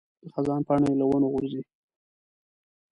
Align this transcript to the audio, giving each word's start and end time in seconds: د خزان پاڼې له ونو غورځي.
د 0.23 0.25
خزان 0.35 0.61
پاڼې 0.67 0.91
له 0.99 1.05
ونو 1.09 1.27
غورځي. 1.33 1.61